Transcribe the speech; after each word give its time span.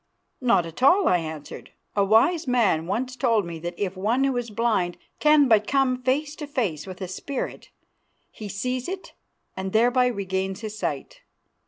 "Not 0.41 0.65
at 0.65 0.81
all," 0.81 1.07
I 1.07 1.19
answered. 1.19 1.73
"A 1.95 2.03
wise 2.03 2.47
man 2.47 2.87
once 2.87 3.15
told 3.15 3.45
me 3.45 3.59
that 3.59 3.75
if 3.77 3.95
one 3.95 4.23
who 4.23 4.35
is 4.35 4.49
blind 4.49 4.97
can 5.19 5.47
but 5.47 5.67
come 5.67 6.01
face 6.01 6.35
to 6.37 6.47
face 6.47 6.87
with 6.87 7.01
a 7.01 7.07
spirit, 7.07 7.69
he 8.31 8.49
sees 8.49 8.87
it 8.89 9.13
and 9.55 9.73
thereby 9.73 10.07
regains 10.07 10.61
his 10.61 10.75
sight. 10.75 11.21